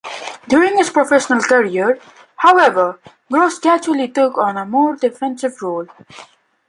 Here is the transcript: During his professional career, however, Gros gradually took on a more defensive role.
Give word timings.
During 0.47 0.77
his 0.77 0.89
professional 0.89 1.41
career, 1.41 1.99
however, 2.37 2.99
Gros 3.31 3.59
gradually 3.59 4.07
took 4.07 4.35
on 4.35 4.57
a 4.57 4.65
more 4.65 4.95
defensive 4.95 5.61
role. 5.61 5.85